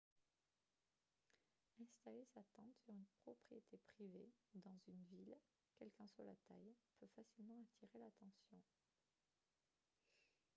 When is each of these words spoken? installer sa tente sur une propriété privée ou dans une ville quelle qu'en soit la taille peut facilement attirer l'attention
installer 1.79 2.25
sa 2.33 2.41
tente 2.55 2.73
sur 2.83 2.95
une 2.95 3.05
propriété 3.21 3.77
privée 3.77 4.31
ou 4.55 4.59
dans 4.61 4.75
une 4.87 5.03
ville 5.11 5.37
quelle 5.77 5.91
qu'en 5.91 6.07
soit 6.07 6.25
la 6.25 6.35
taille 6.47 6.73
peut 6.99 7.07
facilement 7.15 7.53
attirer 7.67 7.99
l'attention 7.99 8.57